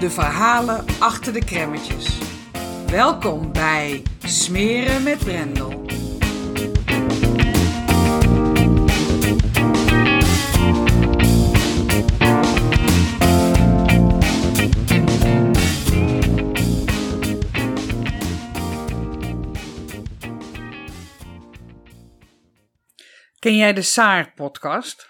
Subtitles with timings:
[0.00, 2.18] de verhalen achter de kremmetjes.
[2.86, 5.82] Welkom bij Smeren met Brendel.
[23.38, 25.08] Ken jij de Saar-podcast?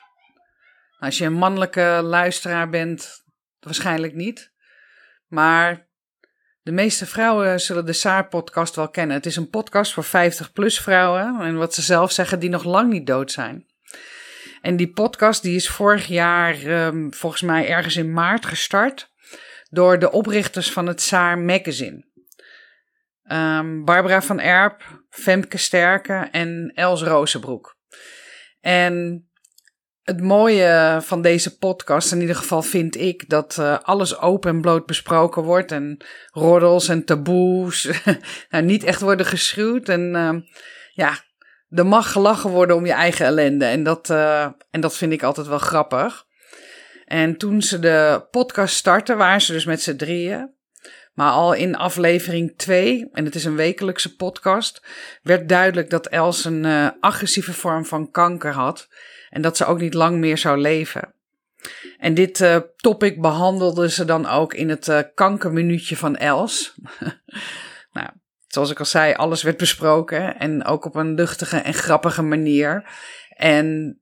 [0.99, 3.25] Als je een mannelijke luisteraar bent,
[3.61, 4.54] waarschijnlijk niet.
[5.35, 5.87] Maar
[6.63, 9.17] de meeste vrouwen zullen de Saar-podcast wel kennen.
[9.17, 11.41] Het is een podcast voor 50-plus vrouwen.
[11.41, 13.67] En wat ze zelf zeggen, die nog lang niet dood zijn.
[14.61, 19.13] En die podcast die is vorig jaar, um, volgens mij ergens in maart, gestart.
[19.71, 22.05] Door de oprichters van het Saar Magazine.
[23.33, 27.77] Um, Barbara van Erp, Femke Sterke en Els Rozenbroek.
[28.61, 29.29] En
[30.05, 34.61] het mooie van deze podcast, in ieder geval vind ik, dat uh, alles open en
[34.61, 35.73] bloot besproken wordt.
[35.73, 37.89] En roddels en taboes
[38.51, 39.89] nou, niet echt worden geschuwd.
[39.89, 40.35] En uh,
[40.93, 41.19] ja,
[41.71, 43.65] er mag gelachen worden om je eigen ellende.
[43.65, 46.25] En dat, uh, en dat vind ik altijd wel grappig.
[47.05, 50.53] En toen ze de podcast startten, waren ze dus met z'n drieën.
[51.15, 54.87] Maar al in aflevering 2, en het is een wekelijkse podcast,
[55.23, 58.89] werd duidelijk dat Els een uh, agressieve vorm van kanker had
[59.35, 61.15] en dat ze ook niet lang meer zou leven.
[61.99, 66.75] En dit uh, topic behandelde ze dan ook in het uh, kankerminuutje van Els.
[67.93, 68.09] nou,
[68.47, 72.91] zoals ik al zei, alles werd besproken en ook op een luchtige en grappige manier.
[73.29, 73.99] En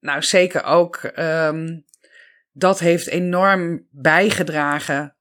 [0.00, 1.84] nou, zeker ook um,
[2.52, 5.16] dat heeft enorm bijgedragen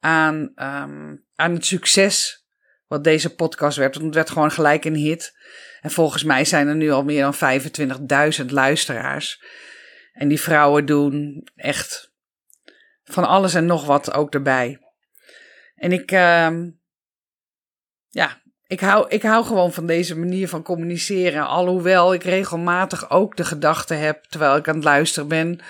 [0.00, 2.45] aan, um, aan het succes
[2.86, 3.94] wat deze podcast werd.
[3.94, 5.36] Want het werd gewoon gelijk een hit.
[5.80, 7.60] En volgens mij zijn er nu al meer dan
[8.40, 9.42] 25.000 luisteraars.
[10.12, 12.14] En die vrouwen doen echt
[13.04, 14.78] van alles en nog wat ook erbij.
[15.74, 16.50] En ik, uh,
[18.08, 21.46] ja, ik hou, ik hou gewoon van deze manier van communiceren.
[21.46, 25.60] Alhoewel ik regelmatig ook de gedachte heb, terwijl ik aan het luisteren ben.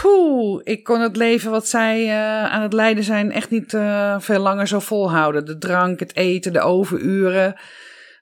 [0.00, 4.20] Poeh, ik kon het leven wat zij uh, aan het leiden zijn echt niet uh,
[4.20, 5.44] veel langer zo volhouden.
[5.44, 7.56] De drank, het eten, de overuren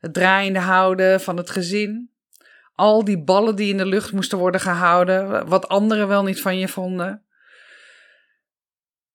[0.05, 2.11] het draaiende houden van het gezin.
[2.75, 6.59] Al die ballen die in de lucht moesten worden gehouden, wat anderen wel niet van
[6.59, 7.23] je vonden.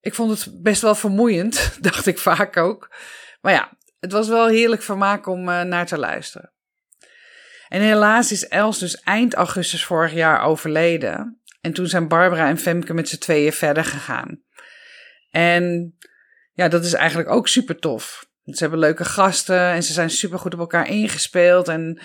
[0.02, 2.96] Ik vond het best wel vermoeiend, dacht ik vaak ook.
[3.42, 6.52] Maar ja, het was wel heerlijk vermaak om uh, naar te luisteren.
[7.68, 11.39] En helaas is Els dus eind augustus vorig jaar overleden.
[11.62, 14.42] En toen zijn Barbara en Femke met z'n tweeën verder gegaan.
[15.30, 15.96] En
[16.54, 18.28] ja, dat is eigenlijk ook super tof.
[18.46, 21.68] Ze hebben leuke gasten en ze zijn super goed op elkaar ingespeeld.
[21.68, 22.02] En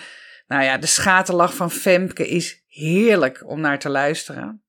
[0.47, 4.63] nou ja, de schaterlach van Femke is heerlijk om naar te luisteren.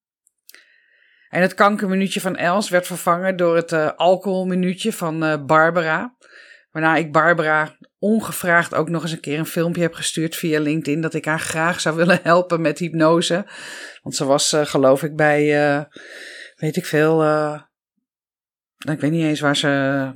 [1.29, 6.15] En het kankerminuutje van Els werd vervangen door het uh, alcoholminuutje van uh, Barbara.
[6.71, 11.01] Waarna ik Barbara ongevraagd ook nog eens een keer een filmpje heb gestuurd via LinkedIn.
[11.01, 13.45] Dat ik haar graag zou willen helpen met hypnose.
[14.01, 15.45] Want ze was, uh, geloof ik, bij,
[16.55, 17.23] weet ik veel,
[18.77, 19.67] nou, ik weet niet eens waar ze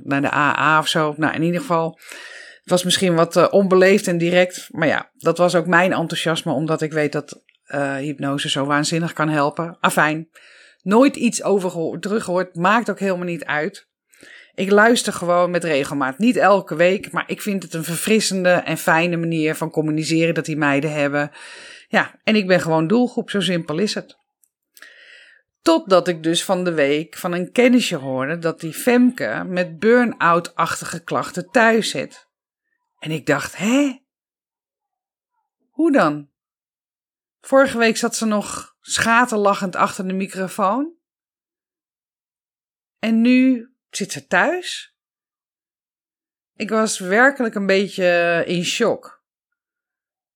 [0.02, 1.14] naar de AA of zo.
[1.16, 1.98] Nou, in ieder geval.
[2.62, 4.68] Het was misschien wat uh, onbeleefd en direct.
[4.70, 9.12] Maar ja, dat was ook mijn enthousiasme, omdat ik weet dat uh, hypnose zo waanzinnig
[9.12, 9.76] kan helpen.
[9.80, 10.28] Afijn,
[10.82, 12.54] nooit iets over teruggehoord.
[12.54, 13.90] Maakt ook helemaal niet uit.
[14.54, 16.18] Ik luister gewoon met regelmaat.
[16.18, 20.44] Niet elke week, maar ik vind het een verfrissende en fijne manier van communiceren dat
[20.44, 21.30] die meiden hebben.
[21.88, 24.18] Ja, en ik ben gewoon doelgroep, zo simpel is het.
[25.62, 31.04] Totdat ik dus van de week van een kennisje hoorde dat die Femke met burn-out-achtige
[31.04, 32.28] klachten thuis zit.
[32.98, 34.00] En ik dacht, hè?
[35.70, 36.30] Hoe dan?
[37.40, 40.92] Vorige week zat ze nog schaterlachend achter de microfoon.
[42.98, 44.92] En nu zit ze thuis?
[46.62, 49.24] ik was werkelijk een beetje in shock.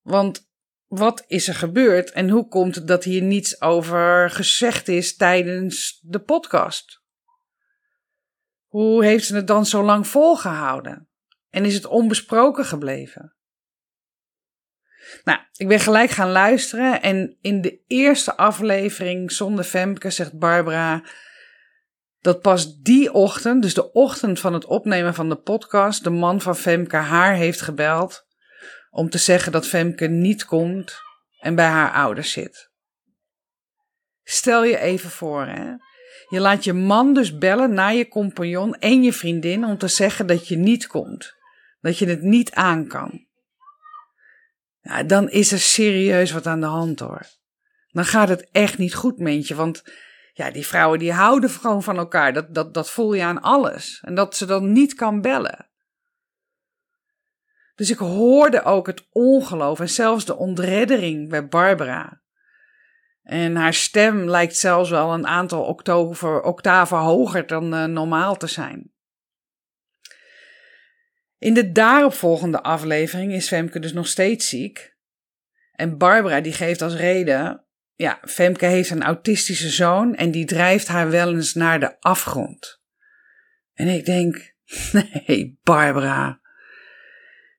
[0.01, 0.51] Want
[0.87, 5.99] wat is er gebeurd en hoe komt het dat hier niets over gezegd is tijdens
[6.03, 7.03] de podcast?
[8.67, 11.09] Hoe heeft ze het dan zo lang volgehouden?
[11.51, 13.37] En is het onbesproken gebleven?
[15.25, 21.05] Nou, ik ben gelijk gaan luisteren en in de eerste aflevering zonder Femke zegt Barbara
[22.27, 26.41] dat pas die ochtend, dus de ochtend van het opnemen van de podcast, de man
[26.41, 28.27] van Femke haar heeft gebeld
[28.91, 31.01] om te zeggen dat Femke niet komt
[31.39, 32.71] en bij haar ouders zit.
[34.23, 35.75] Stel je even voor, hè.
[36.29, 40.27] Je laat je man dus bellen naar je compagnon en je vriendin om te zeggen
[40.27, 41.35] dat je niet komt.
[41.81, 43.27] Dat je het niet aan kan.
[44.81, 47.27] Ja, dan is er serieus wat aan de hand hoor.
[47.91, 49.55] Dan gaat het echt niet goed, meentje.
[49.55, 49.83] Want
[50.37, 52.33] ja, die vrouwen die houden gewoon van elkaar.
[52.33, 54.01] Dat, dat, dat voel je aan alles.
[54.05, 55.69] En dat ze dan niet kan bellen.
[57.75, 62.23] Dus ik hoorde ook het ongeloof en zelfs de ontreddering bij Barbara.
[63.23, 65.65] En haar stem lijkt zelfs wel een aantal
[66.43, 68.93] octaven hoger dan uh, normaal te zijn.
[71.39, 74.97] In de daaropvolgende aflevering is Femke dus nog steeds ziek.
[75.73, 77.66] En Barbara die geeft als reden,
[77.97, 82.83] ja, Femke heeft een autistische zoon en die drijft haar wel eens naar de afgrond.
[83.73, 84.55] En ik denk,
[85.27, 86.41] nee, Barbara,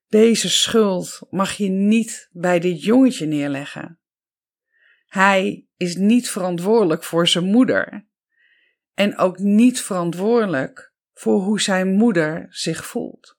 [0.08, 4.00] deze schuld mag je niet bij dit jongetje neerleggen.
[5.08, 8.08] Hij is niet verantwoordelijk voor zijn moeder
[8.94, 13.37] en ook niet verantwoordelijk voor hoe zijn moeder zich voelt.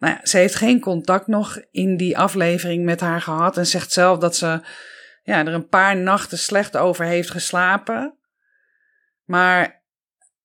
[0.00, 3.92] Nou ja, ze heeft geen contact nog in die aflevering met haar gehad en zegt
[3.92, 4.60] zelf dat ze
[5.22, 8.18] ja, er een paar nachten slecht over heeft geslapen.
[9.24, 9.82] Maar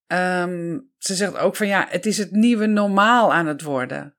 [0.08, 4.16] um, ze zegt ook van ja, het is het nieuwe normaal aan het worden.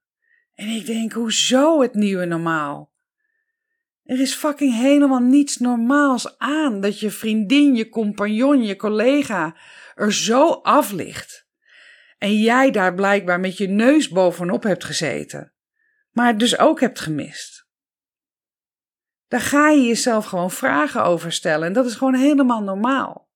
[0.55, 2.95] En ik denk, hoezo het nieuwe normaal?
[4.05, 9.57] Er is fucking helemaal niets normaals aan dat je vriendin, je compagnon, je collega
[9.95, 11.46] er zo af ligt.
[12.19, 15.53] En jij daar blijkbaar met je neus bovenop hebt gezeten,
[16.11, 17.67] maar het dus ook hebt gemist.
[19.27, 23.31] Daar ga je jezelf gewoon vragen over stellen en dat is gewoon helemaal normaal.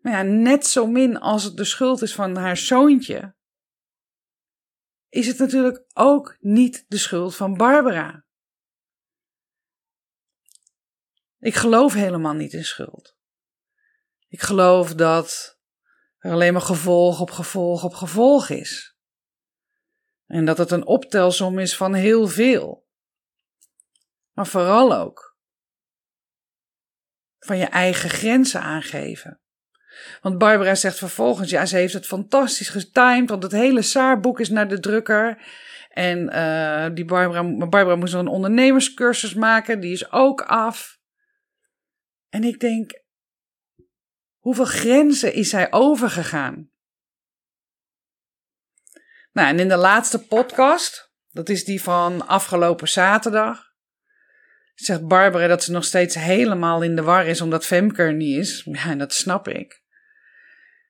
[0.00, 3.34] Maar ja, net zo min als het de schuld is van haar zoontje,
[5.08, 8.24] is het natuurlijk ook niet de schuld van Barbara.
[11.38, 13.16] Ik geloof helemaal niet in schuld.
[14.28, 15.58] Ik geloof dat
[16.24, 18.96] er alleen maar gevolg op gevolg op gevolg is.
[20.26, 22.86] En dat het een optelsom is van heel veel.
[24.32, 25.36] Maar vooral ook
[27.38, 29.40] van je eigen grenzen aangeven.
[30.20, 34.48] Want Barbara zegt vervolgens, ja, ze heeft het fantastisch getimed, want het hele Saarboek is
[34.48, 35.42] naar de drukker.
[35.88, 40.98] En uh, die Barbara, Barbara moest nog een ondernemerscursus maken, die is ook af.
[42.28, 43.03] En ik denk,
[44.44, 46.70] Hoeveel grenzen is hij overgegaan?
[49.32, 53.72] Nou, en in de laatste podcast, dat is die van afgelopen zaterdag,
[54.74, 58.38] zegt Barbara dat ze nog steeds helemaal in de war is omdat Femke er niet
[58.38, 58.62] is.
[58.72, 59.82] Ja, en dat snap ik.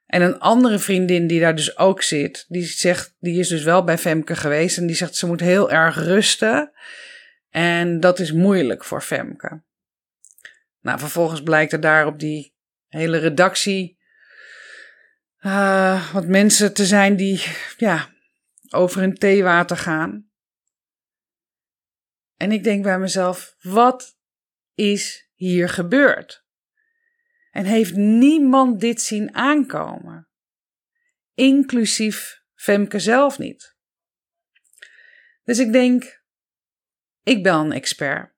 [0.06, 3.84] En een andere vriendin die daar dus ook zit, die zegt, die is dus wel
[3.84, 6.72] bij Femke geweest en die zegt ze moet heel erg rusten.
[7.50, 9.62] En dat is moeilijk voor Femke.
[10.80, 12.53] Nou, vervolgens blijkt er daar op die
[12.94, 13.98] hele redactie.
[15.40, 17.44] Uh, wat mensen te zijn die
[17.76, 18.14] ja,
[18.68, 20.30] over hun theewater gaan.
[22.36, 24.18] En ik denk bij mezelf: wat
[24.74, 26.44] is hier gebeurd?
[27.50, 30.28] En heeft niemand dit zien aankomen?
[31.34, 33.76] Inclusief Femke zelf niet.
[35.42, 36.22] Dus ik denk:
[37.22, 38.33] ik ben een expert.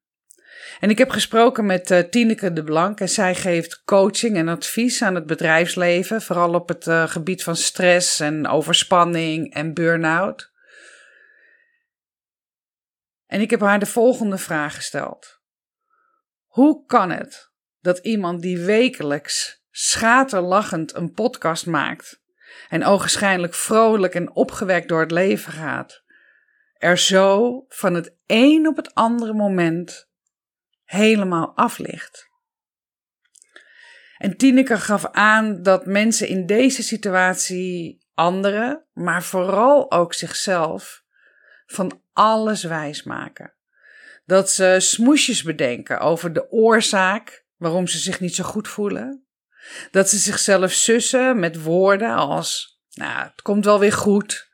[0.80, 5.02] En ik heb gesproken met uh, Tineke de Blank en zij geeft coaching en advies
[5.02, 10.52] aan het bedrijfsleven, vooral op het uh, gebied van stress en overspanning en burn-out.
[13.26, 15.40] En ik heb haar de volgende vraag gesteld.
[16.46, 22.20] Hoe kan het dat iemand die wekelijks schaterlachend een podcast maakt
[22.68, 26.02] en ogenschijnlijk vrolijk en opgewekt door het leven gaat,
[26.78, 30.05] er zo van het een op het andere moment
[30.86, 32.28] helemaal aflicht.
[34.18, 41.04] En Tineke gaf aan dat mensen in deze situatie anderen, maar vooral ook zichzelf,
[41.66, 43.54] van alles wijs maken.
[44.24, 49.26] Dat ze smoesjes bedenken over de oorzaak waarom ze zich niet zo goed voelen.
[49.90, 54.50] Dat ze zichzelf sussen met woorden als Nou, het komt wel weer goed.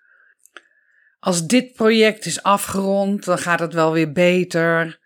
[1.18, 5.00] Als dit project is afgerond, dan gaat het wel weer beter.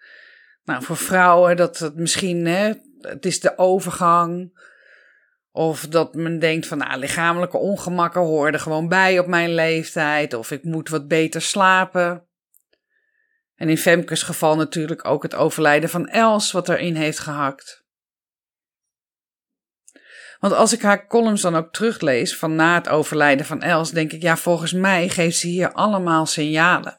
[0.67, 4.59] Nou, voor vrouwen dat het misschien, hè, het is de overgang.
[5.53, 10.35] Of dat men denkt van, nou, lichamelijke ongemakken er gewoon bij op mijn leeftijd.
[10.35, 12.29] Of ik moet wat beter slapen.
[13.55, 17.85] En in Femkes geval natuurlijk ook het overlijden van Els, wat erin heeft gehakt.
[20.39, 24.13] Want als ik haar columns dan ook teruglees van na het overlijden van Els, denk
[24.13, 26.99] ik, ja, volgens mij geeft ze hier allemaal signalen.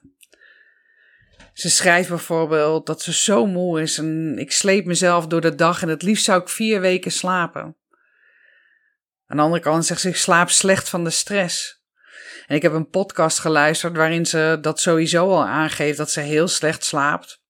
[1.57, 5.81] Ze schrijft bijvoorbeeld dat ze zo moe is en ik sleep mezelf door de dag
[5.81, 7.77] en het liefst zou ik vier weken slapen.
[9.25, 11.83] Aan de andere kant zegt ze, ik slaap slecht van de stress.
[12.45, 16.47] En ik heb een podcast geluisterd waarin ze dat sowieso al aangeeft dat ze heel
[16.47, 17.41] slecht slaapt.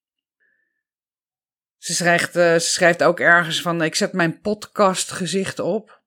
[1.78, 6.02] Ze schrijft, uh, ze schrijft ook ergens van: Ik zet mijn podcastgezicht op.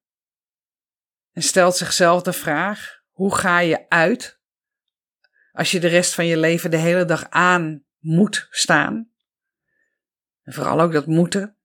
[1.32, 4.40] En stelt zichzelf de vraag: Hoe ga je uit
[5.52, 9.10] als je de rest van je leven de hele dag aan moet staan?
[10.42, 11.56] En vooral ook dat moeten.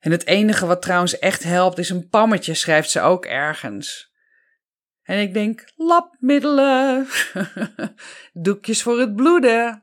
[0.00, 4.12] En het enige wat trouwens echt helpt is een pammetje, schrijft ze ook ergens.
[5.02, 7.06] En ik denk: lapmiddelen,
[8.32, 9.82] doekjes voor het bloeden.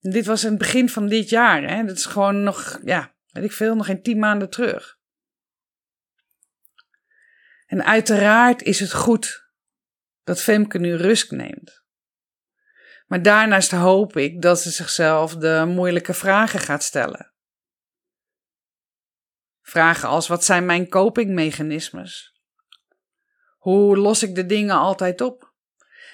[0.00, 1.62] Dit was in het begin van dit jaar.
[1.62, 1.84] Hè?
[1.84, 4.98] Dat is gewoon nog, ja, weet ik veel, nog geen tien maanden terug.
[7.66, 9.48] En uiteraard is het goed
[10.24, 11.84] dat Femke nu rust neemt.
[13.08, 17.32] Maar daarnaast hoop ik dat ze zichzelf de moeilijke vragen gaat stellen.
[19.62, 22.42] Vragen als: wat zijn mijn copingmechanismes?
[23.58, 25.52] Hoe los ik de dingen altijd op?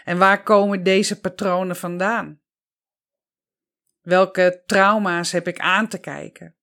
[0.04, 2.40] En waar komen deze patronen vandaan?
[4.00, 6.56] Welke trauma's heb ik aan te kijken?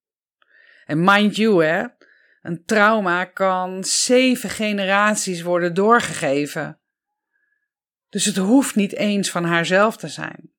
[0.85, 1.85] En mind you, hè,
[2.41, 6.80] een trauma kan zeven generaties worden doorgegeven.
[8.11, 10.53] Dus het hoeft niet eens van haarzelf te zijn.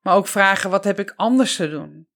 [0.00, 2.08] Maar ook vragen: wat heb ik anders te doen?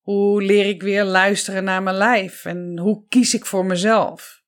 [0.00, 2.44] Hoe leer ik weer luisteren naar mijn lijf?
[2.44, 4.42] En hoe kies ik voor mezelf?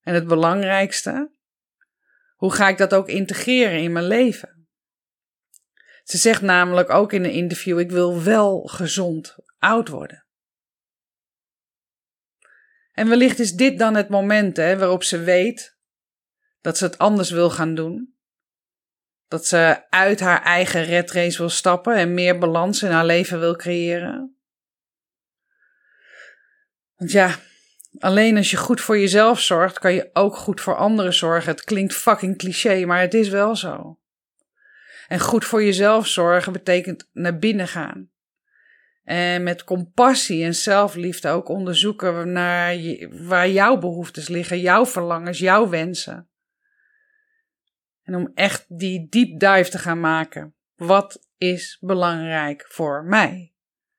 [0.00, 1.32] En het belangrijkste,
[2.36, 4.68] hoe ga ik dat ook integreren in mijn leven?
[6.02, 10.26] Ze zegt namelijk ook in een interview: Ik wil wel gezond oud worden.
[12.92, 15.76] En wellicht is dit dan het moment hè, waarop ze weet
[16.60, 18.14] dat ze het anders wil gaan doen.
[19.28, 23.38] Dat ze uit haar eigen red race wil stappen en meer balans in haar leven
[23.38, 24.36] wil creëren.
[26.96, 27.38] Want ja,
[27.98, 31.50] Alleen als je goed voor jezelf zorgt, kan je ook goed voor anderen zorgen.
[31.50, 33.98] Het klinkt fucking cliché, maar het is wel zo.
[35.08, 38.10] En goed voor jezelf zorgen betekent naar binnen gaan.
[39.02, 42.76] En met compassie en zelfliefde ook onderzoeken naar
[43.10, 46.28] waar jouw behoeftes liggen, jouw verlangens, jouw wensen.
[48.02, 50.54] En om echt die deep dive te gaan maken.
[50.74, 53.52] Wat is belangrijk voor mij?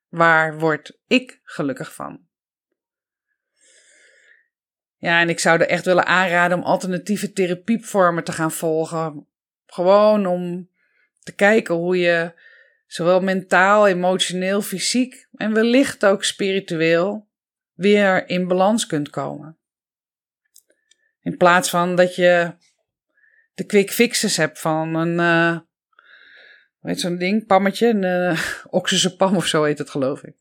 [0.07, 2.27] Waar word ik gelukkig van?
[4.97, 9.27] Ja, en ik zou er echt willen aanraden om alternatieve therapievormen te gaan volgen.
[9.65, 10.69] Gewoon om
[11.19, 12.41] te kijken hoe je
[12.93, 17.29] zowel mentaal, emotioneel, fysiek en wellicht ook spiritueel
[17.73, 19.57] weer in balans kunt komen.
[21.21, 22.55] In plaats van dat je
[23.53, 25.59] de quick fixes hebt van een, uh,
[26.79, 28.03] weet zo'n ding, pammetje, een
[29.05, 30.35] uh, pam of zo heet het geloof ik.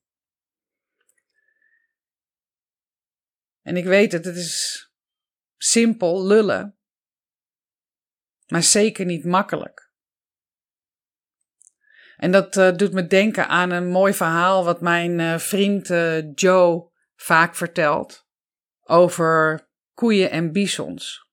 [3.62, 4.90] En ik weet het, het is
[5.56, 6.76] simpel lullen,
[8.47, 9.91] maar zeker niet makkelijk.
[12.22, 16.32] En dat uh, doet me denken aan een mooi verhaal wat mijn uh, vriend uh,
[16.34, 18.26] Joe vaak vertelt
[18.82, 21.28] over koeien en bisons.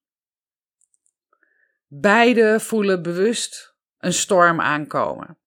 [1.86, 5.38] Beide voelen bewust een storm aankomen.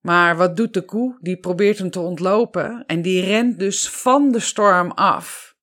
[0.00, 1.18] Maar wat doet de koe?
[1.20, 5.56] Die probeert hem te ontlopen en die rent dus van de storm af.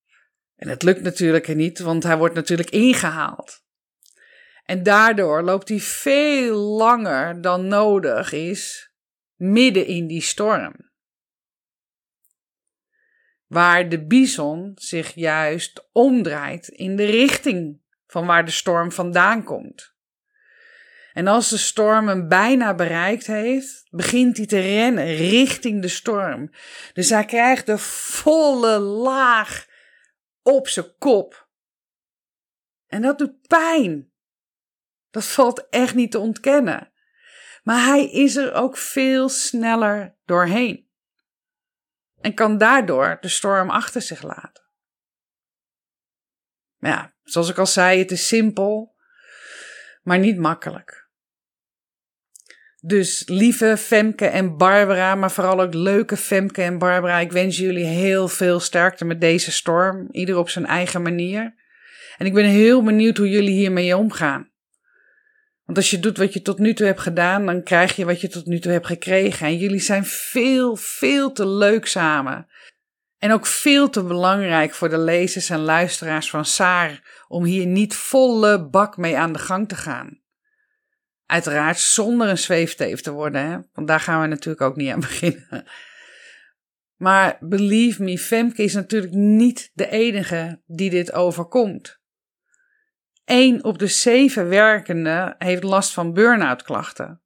[0.55, 3.63] En het lukt natuurlijk niet, want hij wordt natuurlijk ingehaald.
[4.63, 8.84] En daardoor loopt hij veel langer dan nodig is
[9.35, 10.91] midden in die storm.
[13.45, 19.93] Waar de bison zich juist omdraait in de richting van waar de storm vandaan komt.
[21.13, 26.49] En als de storm hem bijna bereikt heeft, begint hij te rennen richting de storm.
[26.93, 29.67] Dus hij krijgt de volle laag
[30.41, 31.49] op zijn kop.
[32.87, 34.11] En dat doet pijn.
[35.09, 36.91] Dat valt echt niet te ontkennen.
[37.65, 40.87] Maar hij is er ook veel sneller doorheen.
[42.21, 44.63] En kan daardoor de storm achter zich laten.
[46.77, 48.95] Maar ja, zoals ik al zei, het is simpel,
[50.03, 51.09] maar niet makkelijk.
[52.81, 57.85] Dus lieve Femke en Barbara, maar vooral ook leuke Femke en Barbara, ik wens jullie
[57.85, 61.55] heel veel sterkte met deze storm, ieder op zijn eigen manier.
[62.17, 64.53] En ik ben heel benieuwd hoe jullie hiermee omgaan.
[65.65, 68.21] Want als je doet wat je tot nu toe hebt gedaan, dan krijg je wat
[68.21, 69.47] je tot nu toe hebt gekregen.
[69.47, 72.47] En jullie zijn veel, veel te leuk samen.
[73.17, 77.95] En ook veel te belangrijk voor de lezers en luisteraars van Saar om hier niet
[77.95, 80.21] volle bak mee aan de gang te gaan.
[81.25, 83.57] Uiteraard zonder een zweefteef te worden, hè?
[83.73, 85.65] want daar gaan we natuurlijk ook niet aan beginnen.
[86.95, 91.99] Maar believe me, Femke is natuurlijk niet de enige die dit overkomt.
[93.25, 97.21] 1 op de 7 werkenden heeft last van burn-out klachten.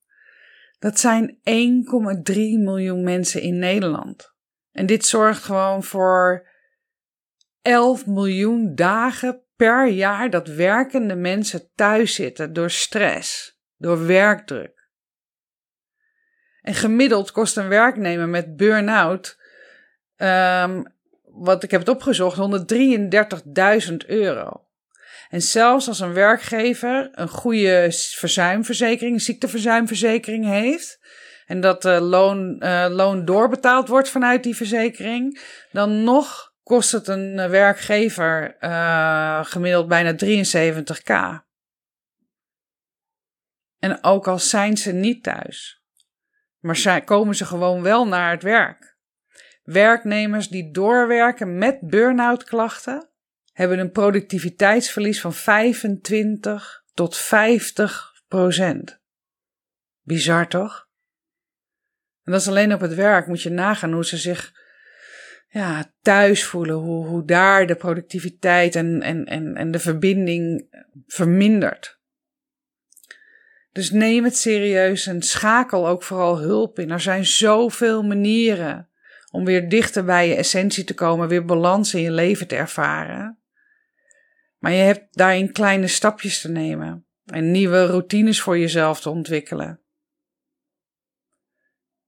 [0.80, 4.34] Dat zijn 1,3 miljoen mensen in Nederland.
[4.72, 6.48] En dit zorgt gewoon voor
[7.62, 14.90] 11 miljoen dagen per jaar dat werkende mensen thuis zitten door stress, door werkdruk.
[16.62, 19.40] En gemiddeld kost een werknemer met burn-out,
[20.18, 20.84] um,
[21.24, 24.69] wat ik heb het opgezocht, 133.000 euro.
[25.30, 31.00] En zelfs als een werkgever een goede verzuimverzekering, ziekteverzuimverzekering heeft,
[31.46, 37.08] en dat uh, loon, uh, loon doorbetaald wordt vanuit die verzekering, dan nog kost het
[37.08, 38.56] een eh, werkgever
[39.46, 41.44] gemiddeld bijna 73k.
[43.80, 45.84] En ook al zijn ze niet thuis,
[46.60, 48.98] maar komen ze gewoon wel naar het werk.
[49.64, 53.10] Werknemers die doorwerken met burn-out klachten
[53.60, 59.00] hebben een productiviteitsverlies van 25 tot 50 procent.
[60.02, 60.88] Bizar toch?
[62.24, 63.28] En dat is alleen op het werk.
[63.28, 64.54] Moet je nagaan hoe ze zich
[65.50, 66.76] ja, thuis voelen.
[66.76, 70.68] Hoe, hoe daar de productiviteit en, en, en, en de verbinding
[71.08, 72.00] vermindert.
[73.72, 76.92] Dus neem het serieus en schakel ook vooral hulp in.
[76.92, 78.90] Er zijn zoveel manieren
[79.32, 83.40] om weer dichter bij je essentie te komen, weer balans in je leven te ervaren.
[84.60, 89.82] Maar je hebt daarin kleine stapjes te nemen en nieuwe routines voor jezelf te ontwikkelen.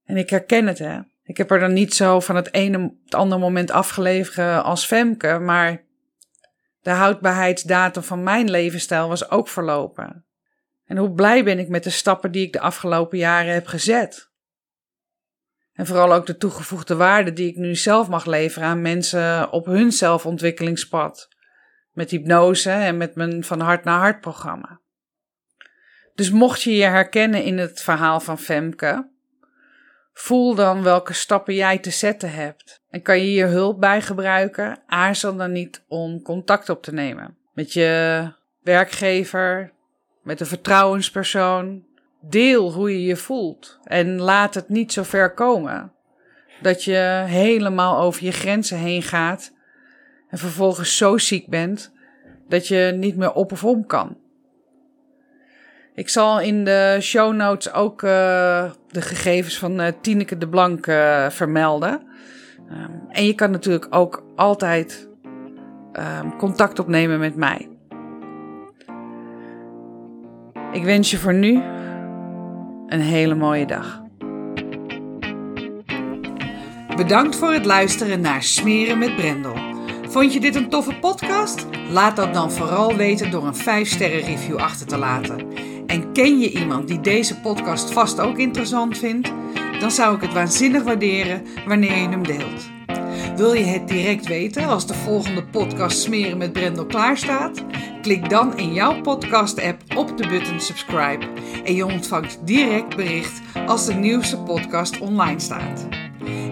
[0.03, 0.99] En ik herken het, hè.
[1.23, 5.39] Ik heb er dan niet zo van het ene het andere moment afgeleverd als Femke,
[5.39, 5.83] maar
[6.81, 10.25] de houdbaarheidsdatum van mijn levensstijl was ook verlopen.
[10.85, 14.31] En hoe blij ben ik met de stappen die ik de afgelopen jaren heb gezet.
[15.73, 19.65] En vooral ook de toegevoegde waarde die ik nu zelf mag leveren aan mensen op
[19.65, 21.29] hun zelfontwikkelingspad
[21.91, 24.79] met hypnose en met mijn van hart naar hart programma.
[26.15, 29.09] Dus mocht je je herkennen in het verhaal van Femke,
[30.13, 32.81] voel dan welke stappen jij te zetten hebt.
[32.89, 37.39] En kan je hier hulp bij gebruiken, aarzel dan niet om contact op te nemen
[37.53, 39.71] met je werkgever,
[40.23, 41.89] met een vertrouwenspersoon.
[42.21, 45.93] Deel hoe je je voelt en laat het niet zo ver komen
[46.61, 49.53] dat je helemaal over je grenzen heen gaat
[50.31, 51.91] en vervolgens zo ziek bent
[52.47, 54.17] dat je niet meer op of om kan.
[55.95, 58.09] Ik zal in de show notes ook uh,
[58.87, 62.01] de gegevens van uh, Tineke de Blank uh, vermelden.
[62.71, 65.09] Um, en je kan natuurlijk ook altijd
[66.21, 67.69] um, contact opnemen met mij.
[70.71, 71.61] Ik wens je voor nu
[72.87, 74.01] een hele mooie dag.
[76.95, 79.70] Bedankt voor het luisteren naar Smeren met Brendel.
[80.11, 81.65] Vond je dit een toffe podcast?
[81.89, 85.47] Laat dat dan vooral weten door een 5-sterren review achter te laten.
[85.87, 89.31] En ken je iemand die deze podcast vast ook interessant vindt?
[89.79, 92.69] Dan zou ik het waanzinnig waarderen wanneer je hem deelt.
[93.35, 97.63] Wil je het direct weten als de volgende podcast Smeren met Brendel klaar staat?
[98.01, 101.25] Klik dan in jouw podcast-app op de button subscribe
[101.63, 105.87] en je ontvangt direct bericht als de nieuwste podcast online staat.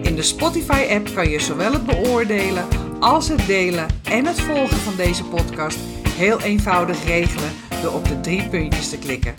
[0.02, 4.96] In de Spotify-app kan je zowel het beoordelen als het delen en het volgen van
[4.96, 7.50] deze podcast heel eenvoudig regelen
[7.82, 9.34] door op de drie puntjes te klikken.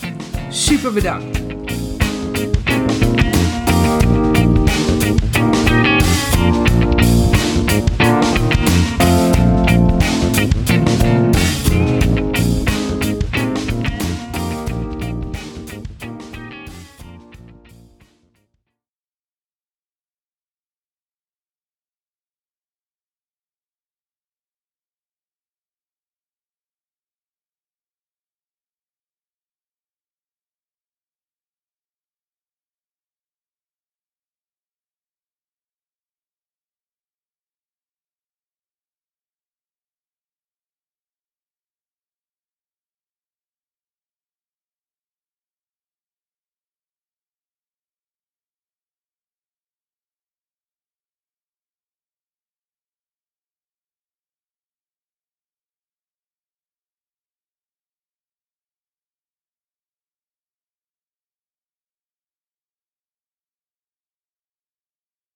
[0.48, 1.41] Super bedankt!